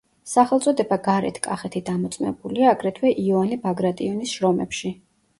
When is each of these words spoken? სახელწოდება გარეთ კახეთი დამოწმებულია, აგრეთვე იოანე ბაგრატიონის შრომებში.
სახელწოდება 0.29 0.95
გარეთ 1.07 1.35
კახეთი 1.47 1.81
დამოწმებულია, 1.89 2.71
აგრეთვე 2.77 3.11
იოანე 3.25 3.59
ბაგრატიონის 3.67 4.33
შრომებში. 4.39 4.91